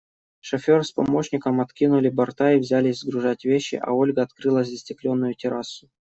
Шофер 0.39 0.83
с 0.83 0.91
помощником 0.93 1.61
откинули 1.61 2.09
борта 2.09 2.53
и 2.53 2.57
взялись 2.57 3.01
сгружать 3.01 3.45
вещи, 3.45 3.75
а 3.75 3.91
Ольга 3.91 4.23
открыла 4.23 4.63
застекленную 4.63 5.35
террасу. 5.35 5.91